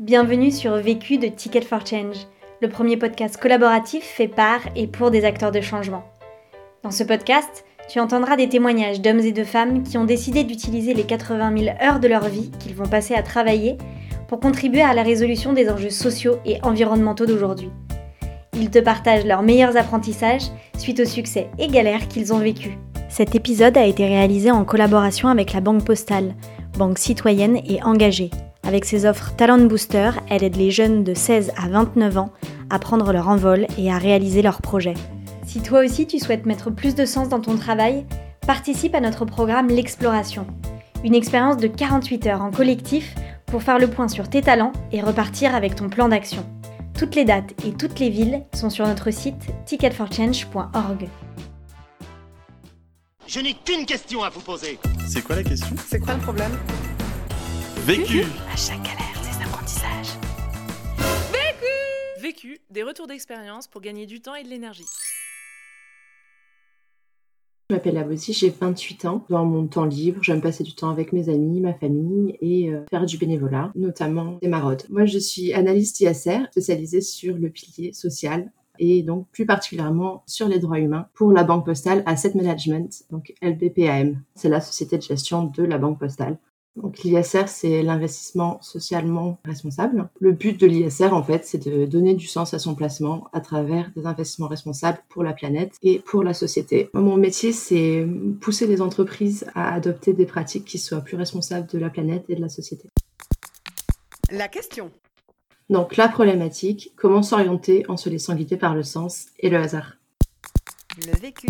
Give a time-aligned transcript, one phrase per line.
[0.00, 2.16] Bienvenue sur Vécu de Ticket for Change,
[2.62, 6.04] le premier podcast collaboratif fait par et pour des acteurs de changement.
[6.82, 10.94] Dans ce podcast, tu entendras des témoignages d'hommes et de femmes qui ont décidé d'utiliser
[10.94, 13.76] les 80 000 heures de leur vie qu'ils vont passer à travailler
[14.26, 17.68] pour contribuer à la résolution des enjeux sociaux et environnementaux d'aujourd'hui.
[18.54, 20.48] Ils te partagent leurs meilleurs apprentissages
[20.78, 22.72] suite aux succès et galères qu'ils ont vécus.
[23.10, 26.34] Cet épisode a été réalisé en collaboration avec la Banque Postale,
[26.78, 28.30] banque citoyenne et engagée.
[28.70, 32.30] Avec ses offres Talent Booster, elle aide les jeunes de 16 à 29 ans
[32.70, 34.94] à prendre leur envol et à réaliser leurs projets.
[35.44, 38.06] Si toi aussi tu souhaites mettre plus de sens dans ton travail,
[38.46, 40.46] participe à notre programme L'Exploration,
[41.02, 45.00] une expérience de 48 heures en collectif pour faire le point sur tes talents et
[45.00, 46.46] repartir avec ton plan d'action.
[46.96, 51.08] Toutes les dates et toutes les villes sont sur notre site ticketforchange.org.
[53.26, 54.78] Je n'ai qu'une question à vous poser.
[55.08, 55.74] C'est quoi la question?
[55.88, 56.52] C'est quoi le problème?
[57.90, 60.16] Vécu À chaque galère, ses apprentissages.
[62.20, 64.86] Vécu, des retours d'expérience pour gagner du temps et de l'énergie.
[67.68, 69.24] Je m'appelle Abossi, j'ai 28 ans.
[69.28, 72.84] Dans mon temps libre, j'aime passer du temps avec mes amis, ma famille et euh,
[72.90, 74.84] faire du bénévolat, notamment des maraudes.
[74.88, 80.46] Moi, je suis analyste ISR, spécialisée sur le pilier social et donc plus particulièrement sur
[80.46, 84.22] les droits humains pour la Banque Postale Asset Management, donc LBPAM.
[84.36, 86.38] C'est la société de gestion de la Banque Postale.
[86.76, 90.08] Donc l'ISR, c'est l'investissement socialement responsable.
[90.20, 93.40] Le but de l'ISR, en fait, c'est de donner du sens à son placement à
[93.40, 96.88] travers des investissements responsables pour la planète et pour la société.
[96.94, 98.06] Mon métier, c'est
[98.40, 102.36] pousser les entreprises à adopter des pratiques qui soient plus responsables de la planète et
[102.36, 102.88] de la société.
[104.30, 104.90] La question.
[105.70, 109.96] Donc la problématique, comment s'orienter en se laissant guider par le sens et le hasard?
[111.06, 111.48] Le vécu.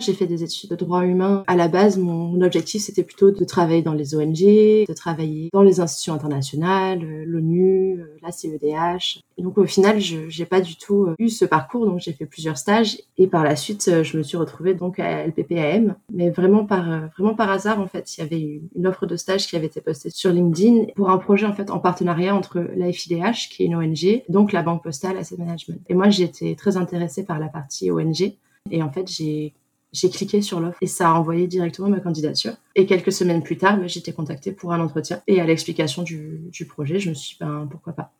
[0.00, 1.42] J'ai fait des études de droit humain.
[1.48, 5.62] À la base, mon objectif, c'était plutôt de travailler dans les ONG, de travailler dans
[5.62, 9.22] les institutions internationales, euh, l'ONU, euh, la CEDH.
[9.38, 11.84] Donc, au final, je n'ai pas du tout euh, eu ce parcours.
[11.84, 12.98] Donc, j'ai fait plusieurs stages.
[13.16, 15.96] Et par la suite, je me suis retrouvée donc à LPPAM.
[16.12, 18.16] Mais vraiment par, vraiment par hasard, en fait.
[18.16, 21.18] Il y avait une offre de stage qui avait été postée sur LinkedIn pour un
[21.18, 24.84] projet, en fait, en partenariat entre la FIDH, qui est une ONG, donc la Banque
[24.84, 25.80] Postale Asset Management.
[25.88, 28.32] Et moi, été très intéressée par la partie ONG.
[28.70, 29.54] Et en fait, j'ai
[30.00, 32.52] j'ai cliqué sur l'offre et ça a envoyé directement ma candidature.
[32.74, 35.20] Et quelques semaines plus tard, j'ai été contactée pour un entretien.
[35.26, 38.12] Et à l'explication du, projet, je me suis dit, ben, pourquoi pas.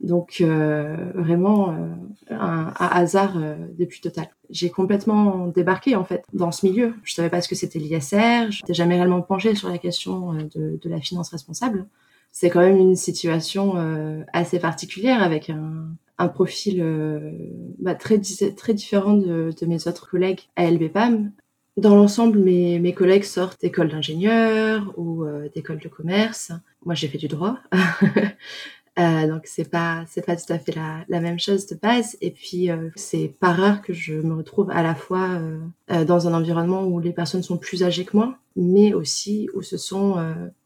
[0.00, 1.88] Donc euh, vraiment euh,
[2.30, 4.28] un, hasard euh, des plus total.
[4.48, 6.94] J'ai complètement débarqué en fait dans ce milieu.
[7.02, 8.52] Je savais pas ce que c'était l'ISR.
[8.52, 11.86] Je n'étais jamais réellement penchée sur la question euh, de la finance responsable.
[12.32, 17.32] C'est quand même une situation euh, assez particulière avec un, un profil euh,
[17.78, 18.20] bah, très,
[18.56, 21.32] très différent de, de, mes autres collègues à LBPAM.
[21.76, 26.50] Dans l'ensemble, mes, mes collègues sortent d'écoles d'ingénieurs ou euh, d'écoles de commerce.
[26.84, 27.58] Moi, j'ai fait du droit.
[28.98, 32.16] euh, donc, c'est pas, c'est pas tout à fait la, la, même chose de base.
[32.20, 36.26] Et puis, euh, c'est pas rare que je me retrouve à la fois euh, dans
[36.26, 40.16] un environnement où les personnes sont plus âgées que moi, mais aussi où ce sont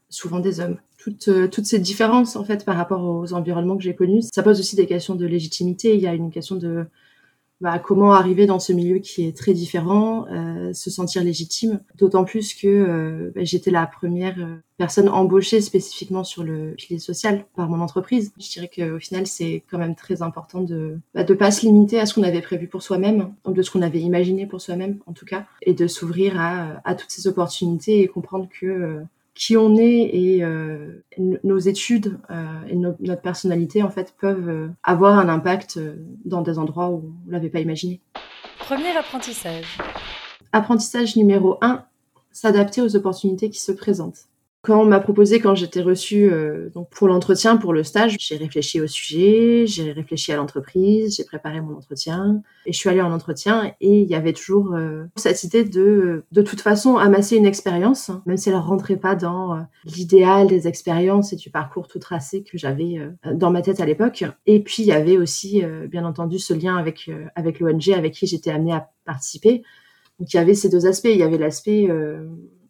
[0.08, 3.82] souvent des hommes toutes, euh, toutes ces différences en fait par rapport aux environnements que
[3.82, 4.22] j'ai connus.
[4.32, 5.94] Ça pose aussi des questions de légitimité.
[5.94, 6.84] Il y a une question de
[7.60, 11.80] bah, comment arriver dans ce milieu qui est très différent, euh, se sentir légitime.
[11.96, 14.36] D'autant plus que euh, bah, j'étais la première
[14.78, 18.32] personne embauchée spécifiquement sur le pilier social par mon entreprise.
[18.38, 22.06] Je dirais qu'au final, c'est quand même très important de bah, pas se limiter à
[22.06, 25.26] ce qu'on avait prévu pour soi-même, de ce qu'on avait imaginé pour soi-même en tout
[25.26, 30.44] cas, et de s'ouvrir à toutes ces opportunités et comprendre que qui on est et
[30.44, 35.78] euh, nos études euh, et no notre personnalité en fait peuvent euh, avoir un impact
[35.78, 38.00] euh, dans des endroits où on l'avait pas imaginé.
[38.58, 39.78] Premier apprentissage.
[40.52, 41.84] Apprentissage numéro 1,
[42.30, 44.28] s'adapter aux opportunités qui se présentent.
[44.62, 48.36] Quand on m'a proposé, quand j'étais reçue euh, donc pour l'entretien, pour le stage, j'ai
[48.36, 53.00] réfléchi au sujet, j'ai réfléchi à l'entreprise, j'ai préparé mon entretien et je suis allée
[53.00, 57.36] en entretien et il y avait toujours euh, cette idée de de toute façon amasser
[57.36, 61.50] une expérience, hein, même si elle rentrait pas dans euh, l'idéal des expériences et du
[61.50, 64.22] parcours tout tracé que j'avais euh, dans ma tête à l'époque.
[64.46, 68.14] Et puis il y avait aussi euh, bien entendu ce lien avec avec l'ONG avec
[68.14, 69.64] qui j'étais amenée à participer.
[70.20, 71.08] Donc il y avait ces deux aspects.
[71.10, 71.88] Il y avait l'aspect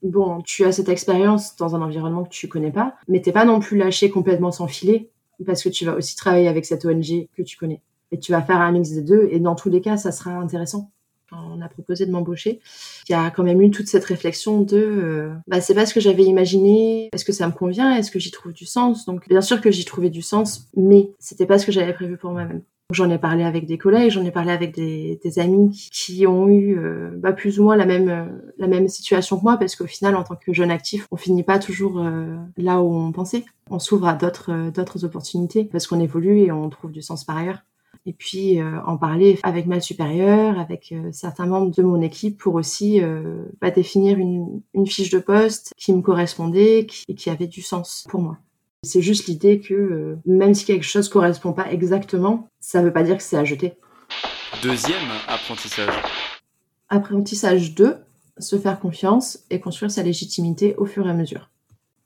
[0.02, 3.44] bon, tu as cette expérience dans un environnement que tu connais pas, mais t'es pas
[3.44, 5.08] non plus lâché complètement sans filet,
[5.46, 7.80] parce que tu vas aussi travailler avec cette ONG que tu connais.
[8.10, 10.32] Et tu vas faire un mix des deux, et dans tous les cas, ça sera
[10.32, 10.90] intéressant.
[11.32, 12.60] On a proposé de m'embaucher,
[13.08, 15.94] il y a quand même eu toute cette réflexion de, euh, bah, c'est pas ce
[15.94, 19.06] que j'avais imaginé, est-ce que ça me convient, est-ce que j'y trouve du sens?
[19.06, 22.18] Donc, bien sûr que j'y trouvais du sens, mais c'était pas ce que j'avais prévu
[22.18, 22.60] pour moi-même.
[22.92, 26.78] J'en ai parlé avec des collègues, j'en ai parlé avec des, amis qui ont eu
[26.78, 29.86] euh, bah, plus ou moins la même euh, la même situation que moi, parce qu'au
[29.86, 33.44] final, en tant que jeune actif, on finit pas toujours euh, là où on pensait.
[33.70, 37.62] On s'ouvre à d'autres opportunités parce qu'on évolue et on trouve du sens par ailleurs
[38.04, 43.00] et puis en parler avec ma supérieure, avec certains membres de mon équipe pour aussi
[43.60, 48.04] bah, définir une, une, fiche de poste qui me correspondait et qui avait du sens
[48.10, 48.38] pour moi.
[48.84, 53.16] C'est juste l'idée que même si quelque chose correspond pas exactement, ça veut pas dire
[53.16, 53.74] que c'est à jeter.
[54.60, 55.94] Deuxième apprentissage.
[56.88, 57.96] Apprentissage 2,
[58.38, 61.51] se faire confiance et construire sa légitimité au fur et à mesure.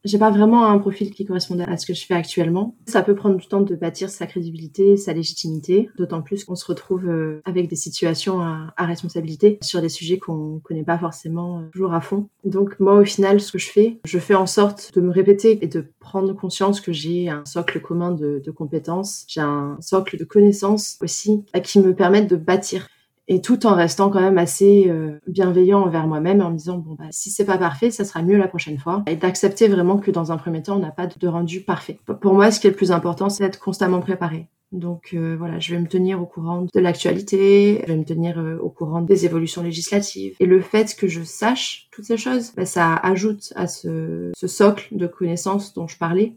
[0.06, 2.76] J'ai pas vraiment un profil qui correspondait à ce que je fais actuellement.
[2.86, 6.64] Ça peut prendre du temps de bâtir sa crédibilité, sa légitimité, d'autant plus qu'on se
[6.64, 11.62] retrouve euh, avec des situations à, responsabilité sur des sujets qu'on connaît pas forcément euh,
[11.72, 12.28] toujours à fond.
[12.44, 15.58] Donc moi au final ce que je fais, je fais en sorte de me répéter
[15.60, 20.16] et de prendre conscience que j'ai un socle commun de, de compétences, j'ai un socle
[20.16, 22.86] de connaissances aussi qui me permettent de bâtir
[23.28, 26.94] et tout en restant quand même assez euh, bienveillant envers moi-même en me disant bon
[26.98, 29.02] bah si c'est pas parfait ça sera mieux la prochaine fois.
[29.06, 31.98] Et d'accepter vraiment que dans un premier temps on n'a pas de rendu parfait.
[32.20, 34.48] Pour moi ce qui est le plus important c'est d'être constamment préparé.
[34.72, 38.38] Donc euh, voilà, je vais me tenir au courant de l'actualité, je vais me tenir
[38.38, 40.34] euh, au courant des évolutions législatives.
[40.40, 44.46] Et le fait que je sache toutes ces choses, bah, ça ajoute à ce, ce
[44.46, 46.34] socle de connaissances dont je parlais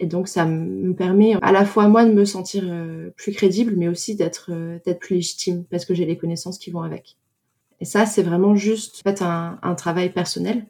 [0.00, 3.74] et donc ça me permet à la fois moi de me sentir euh, plus crédible,
[3.76, 7.16] mais aussi d'être euh, d'être plus légitime parce que j'ai les connaissances qui vont avec.
[7.80, 10.66] Et ça, c'est vraiment juste en fait, un, un travail personnel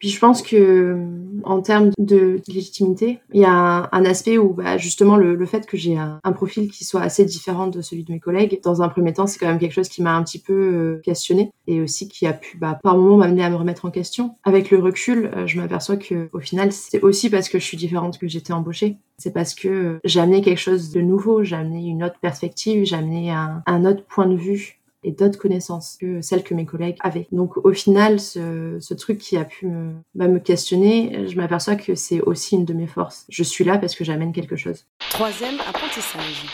[0.00, 0.96] puis je pense que
[1.44, 5.76] en termes de légitimité, il y a un, aspect où bah, justement le, fait que
[5.76, 9.12] j'ai un, profil qui soit assez différent de celui de mes collègues, dans un premier
[9.12, 12.08] temps, c'est quand même quelque chose qui m'a un petit peu euh, questionné et aussi
[12.08, 14.34] qui a pu bah, par moments m'amener à me remettre en question.
[14.42, 17.76] Avec le recul, euh, je m'aperçois que au final, c'est aussi parce que je suis
[17.76, 18.96] différente que j'étais embauchée.
[19.18, 22.96] C'est parce que j'ai amené quelque chose de nouveau, j'ai amené une autre perspective, j'ai
[22.96, 27.26] amené un autre point de vue et d'autres connaissances que celles que mes collègues avaient.
[27.32, 31.76] Donc au final, ce, ce truc qui a pu me, bah, me questionner, je m'aperçois
[31.76, 33.26] que c'est aussi une de mes forces.
[33.28, 34.86] Je suis là parce que j'amène quelque chose.
[35.10, 36.46] Troisième apprentissage.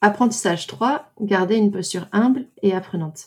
[0.00, 3.24] Apprentissage 3, garder une posture humble et apprenante.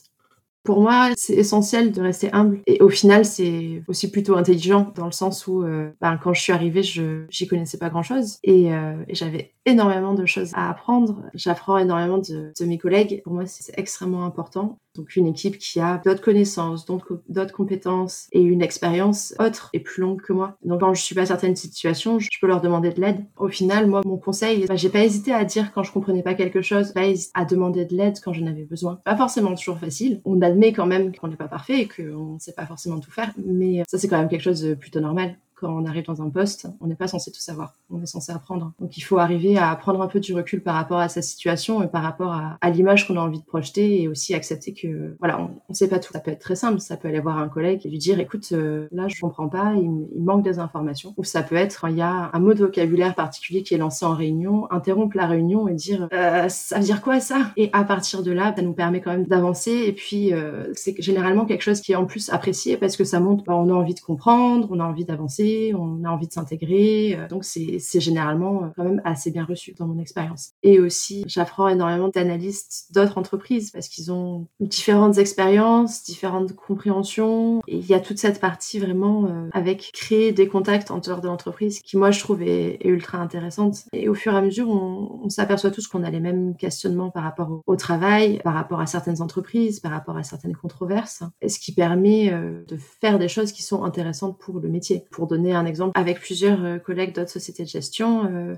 [0.68, 2.60] Pour moi, c'est essentiel de rester humble.
[2.68, 6.42] Et au final, c'est aussi plutôt intelligent dans le sens où, euh, ben, quand je
[6.42, 10.70] suis arrivée, je j'y connaissais pas grand-chose et, euh, et j'avais énormément de choses à
[10.70, 11.24] apprendre.
[11.34, 13.22] J'apprends énormément de, mes collègues.
[13.24, 14.78] Pour moi, c'est extrêmement important.
[14.98, 20.02] Donc une équipe qui a d'autres connaissances, d'autres compétences et une expérience autre et plus
[20.02, 20.58] longue que moi.
[20.64, 23.26] Donc quand je suis pas certaine situation, je peux leur demander de l'aide.
[23.38, 26.34] Au final, moi, mon conseil, bah, j'ai pas hésité à dire quand je comprenais pas
[26.34, 29.00] quelque chose, pas à demander de l'aide quand j'en avais besoin.
[29.06, 30.22] Pas forcément toujours facile.
[30.26, 33.12] On admet quand même qu'on n'est pas parfait et qu'on ne sait pas forcément tout
[33.12, 36.22] faire, mais ça c'est quand même quelque chose de plutôt normal quand on arrive dans
[36.22, 38.74] un poste, on n'est pas censé tout savoir, on est censé apprendre.
[38.80, 41.82] Donc il faut arriver à prendre un peu du recul par rapport à sa situation
[41.82, 45.42] et par rapport à, l'image qu'on a envie de projeter et aussi accepter que voilà,
[45.42, 46.14] on, ne sait pas tout.
[46.14, 48.50] Ça peut être très simple, ça peut aller voir un collègue et lui dire écoute,
[48.52, 51.14] euh, là je comprends pas, il, il, manque des informations.
[51.18, 54.06] Ou ça peut être il y a un mot de vocabulaire particulier qui est lancé
[54.06, 57.52] en réunion, interrompre la réunion et dire euh, ça veut dire quoi ça?
[57.58, 61.02] Et à partir de là, ça nous permet quand même d'avancer et puis euh, c'est
[61.02, 63.74] généralement quelque chose qui est en plus apprécié parce que ça montre bah, on a
[63.74, 67.18] envie de comprendre, on a envie d'avancer on a envie de s'intégrer.
[67.18, 70.52] Euh, donc c'est généralement euh, quand même assez bien reçu dans mon expérience.
[70.64, 77.62] Et aussi, j'apprends énormément d'analystes d'autres entreprises parce qu'ils ont différentes expériences, différentes compréhensions.
[77.68, 81.22] Et il y a toute cette partie vraiment euh, avec créer des contacts en dehors
[81.22, 83.86] de l'entreprise qui moi je trouve est, ultra intéressante.
[83.94, 87.24] Et au fur et à mesure, on, s'aperçoit tous qu'on a les mêmes questionnements par
[87.24, 91.22] rapport au, au, travail, par rapport à certaines entreprises, par rapport à certaines controverses.
[91.46, 95.56] Ce qui permet de faire des choses qui sont intéressantes pour le métier, pour donner
[95.56, 98.56] un exemple, avec plusieurs euh, collègues d'autres sociétés de gestion, euh,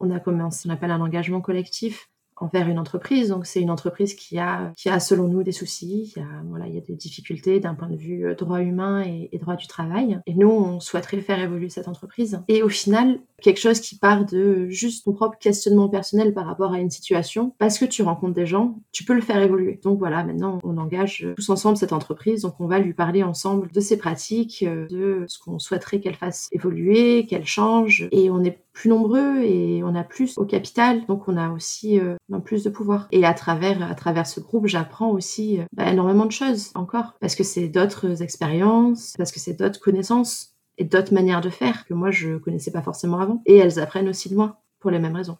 [0.00, 3.28] on a commencé ce qu'on appelle un engagement collectif envers une entreprise.
[3.28, 6.28] Donc c'est une entreprise qui a, qui a selon nous des soucis, il y a,
[6.48, 9.38] voilà, il y a des difficultés d'un point de vue euh, droit humain et, et,
[9.38, 10.20] droit du travail.
[10.26, 12.40] Et nous, on souhaiterait faire évoluer cette entreprise.
[12.48, 16.72] Et au final, quelque chose qui part de juste ton propre questionnement personnel par rapport
[16.72, 19.80] à une situation, parce que tu rencontres des gens, tu peux le faire évoluer.
[19.82, 23.70] Donc voilà, maintenant on engage tous ensemble cette entreprise, donc on va lui parler ensemble
[23.70, 28.42] de ses pratiques, euh, de ce qu'on souhaiterait qu'elle fasse évoluer, qu'elle change, et on
[28.42, 32.14] est plus nombreux et on a plus au capital, donc on a aussi euh,
[32.44, 33.08] plus de pouvoir.
[33.10, 37.14] Et à travers, à travers ce groupe, j'apprends aussi euh, bah, énormément de choses encore,
[37.18, 41.86] parce que c'est d'autres expériences, parce que c'est d'autres connaissances et d'autres manières de faire
[41.86, 43.42] que moi je connaissais pas forcément avant.
[43.46, 45.38] Et elles apprennent aussi de moi, pour les mêmes raisons.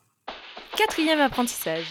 [0.75, 1.91] Quatrième apprentissage.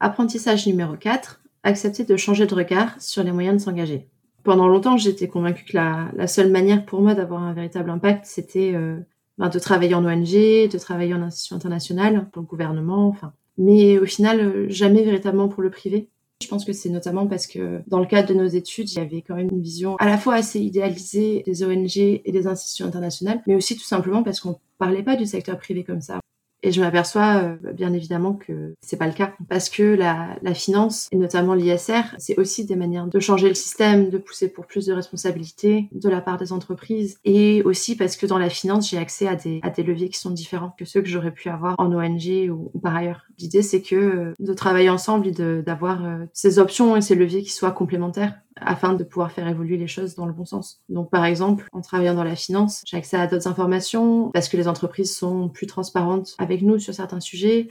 [0.00, 4.08] Apprentissage numéro 4, accepter de changer de regard sur les moyens de s'engager.
[4.42, 8.24] Pendant longtemps, j'étais convaincue que la, la, seule manière pour moi d'avoir un véritable impact,
[8.24, 8.98] c'était euh,
[9.38, 14.06] de travailler en ONG, de travailler en institution internationale, pour le gouvernement, enfin mais au
[14.06, 16.08] final, jamais véritablement pour le privé.
[16.42, 19.00] Je pense que c'est notamment parce que dans le cadre de nos études, il y
[19.00, 22.86] avait quand même une vision à la fois assez idéalisée des ONG et des institutions
[22.86, 26.21] internationales, mais aussi tout simplement parce qu'on parlait pas du secteur privé comme ça.
[26.62, 29.32] Et je m'aperçois euh, bien évidemment que c'est pas le cas.
[29.48, 33.54] Parce que la, la finance et notamment l'ISR, c'est aussi des manières de changer le
[33.54, 37.18] système, de pousser pour plus de responsabilités de la part des entreprises.
[37.24, 40.18] Et aussi parce que dans la finance, j'ai accès à des, à des leviers qui
[40.18, 43.22] sont différents que ceux que j'aurais pu avoir en ONG ou, ou par ailleurs.
[43.38, 47.42] L'idée, c'est que euh, de travailler ensemble et d'avoir euh, ces options et ces leviers
[47.42, 50.82] qui soient complémentaires afin de pouvoir faire évoluer les choses dans le bon sens.
[50.88, 54.56] Donc par exemple, en travaillant dans la finance, j'ai accès à d'autres informations parce que
[54.56, 57.68] les entreprises sont plus transparentes avec nous sur certains sujets.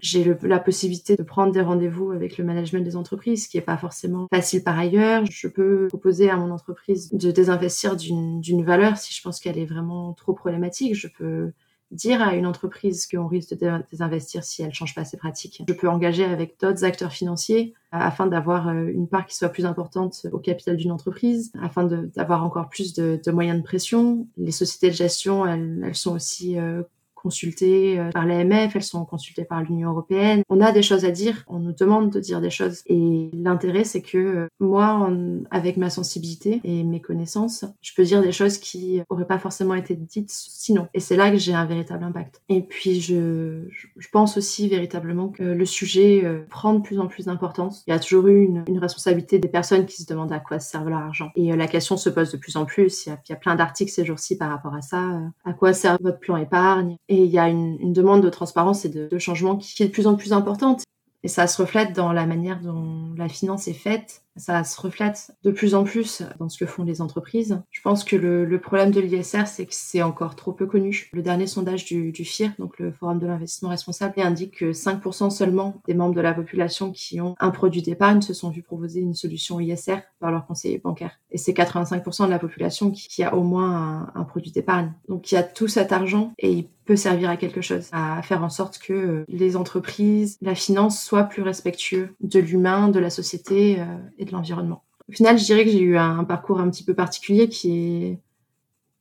[0.00, 3.62] J'ai la possibilité de prendre des rendez-vous avec le management des entreprises, ce qui n'est
[3.62, 5.24] pas forcément facile par ailleurs.
[5.30, 9.64] Je peux proposer à mon entreprise de désinvestir d'une valeur si je pense qu'elle est
[9.64, 10.94] vraiment trop problématique.
[10.94, 11.52] Je peux
[11.90, 15.62] dire à une entreprise qu'on risque de désinvestir si elle change pas ses pratiques.
[15.66, 19.66] Je peux engager avec d'autres acteurs financiers afin d'avoir euh, une part qui soit plus
[19.66, 24.26] importante au capital d'une entreprise, afin d'avoir encore plus de, moyens de pression.
[24.36, 26.82] Les sociétés de gestion, elles, elles sont aussi euh,
[27.24, 30.42] consultées euh, par l'AMF, elles sont consultées par l'Union européenne.
[30.50, 32.82] On a des choses à dire, on nous demande de dire des choses.
[32.86, 35.10] Et l'intérêt, c'est que euh, moi,
[35.50, 39.74] avec ma sensibilité et mes connaissances, je peux dire des choses qui auraient pas forcément
[39.74, 40.86] été dites sinon.
[40.92, 42.42] Et c'est là que j'ai un véritable impact.
[42.50, 43.62] Et puis, je,
[43.96, 47.84] je pense aussi véritablement que le sujet euh, prend de plus en plus d'importance.
[47.86, 50.58] Il y a toujours eu une, une, responsabilité des personnes qui se demandent à quoi
[50.58, 51.30] sert leur argent.
[51.36, 53.06] Et la question se pose de plus en plus.
[53.06, 55.20] Il y a, il y a plein d'articles ces jours-ci par rapport à ça.
[55.46, 59.18] À quoi sert votre plan épargne il y a une, demande de transparence et de,
[59.18, 60.82] changement qui est de plus en plus importante.
[61.22, 65.32] Et ça se reflète dans la manière dont la finance est faite ça se reflète
[65.44, 67.62] de plus en plus dans ce que font les entreprises.
[67.70, 71.08] Je pense que le, le problème de l'ISR, c'est que c'est encore trop peu connu.
[71.12, 75.30] Le dernier sondage du, du FIR, donc le Forum de l'investissement responsable, indique que 5%
[75.30, 79.00] seulement des membres de la population qui ont un produit d'épargne se sont vus proposer
[79.00, 81.18] une solution ISR par leur conseiller bancaire.
[81.30, 84.92] Et c'est 85% de la population qui, qui a au moins un, un produit d'épargne.
[85.08, 88.20] Donc il y a tout cet argent et il peut servir à quelque chose, à
[88.22, 93.10] faire en sorte que les entreprises, la finance soient plus respectueux de l'humain, de la
[93.10, 93.78] société
[94.32, 94.84] l'environnement.
[95.08, 98.18] Au final, je dirais que j'ai eu un, parcours un petit peu particulier qui est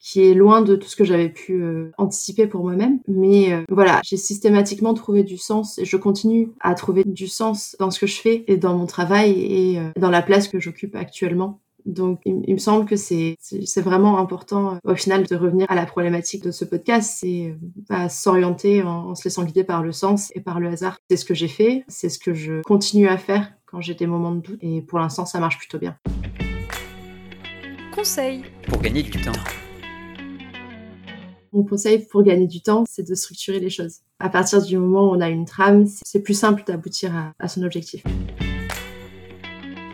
[0.03, 2.99] qui est loin de tout ce que j'avais pu euh, anticiper pour moi-même.
[3.07, 7.77] Mais euh, voilà, j'ai systématiquement trouvé du sens et je continue à trouver du sens
[7.79, 10.59] dans ce que je fais et dans mon travail et euh, dans la place que
[10.59, 11.61] j'occupe actuellement.
[11.85, 15.85] Donc, il, me semble que c'est c'est vraiment important au final de revenir à la
[15.85, 17.57] problématique de ce podcast, c'est
[17.89, 20.97] à s'orienter en, en se laissant guider par le sens et par le hasard.
[21.09, 24.05] C'est ce que j'ai fait, c'est ce que je continue à faire quand j'ai des
[24.05, 24.59] moments de doute.
[24.61, 25.97] Et pour l'instant, ça marche plutôt bien.
[27.91, 29.31] Conseil pour gagner du temps.
[31.51, 34.01] Mon conseil pour gagner du temps, c'est de structurer les choses.
[34.19, 37.47] À partir du moment où on a une trame, c'est plus simple d'aboutir à, à,
[37.47, 38.03] son objectif.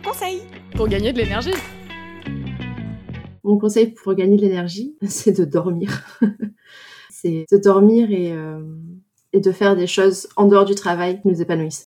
[0.04, 0.42] Conseil
[0.76, 1.54] pour gagner de l'énergie.
[3.44, 6.04] Mon conseil pour gagner de l'énergie, c'est de dormir.
[7.10, 8.60] c'est de dormir et, euh,
[9.32, 11.86] et de faire des choses en dehors du travail qui nous épanouissent.